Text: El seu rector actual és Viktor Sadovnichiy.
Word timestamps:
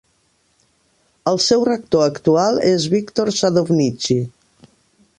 El 1.33 1.37
seu 1.49 1.67
rector 1.69 2.05
actual 2.07 2.59
és 2.73 2.91
Viktor 2.97 3.33
Sadovnichiy. 3.41 4.29